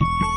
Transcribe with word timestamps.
you 0.00 0.18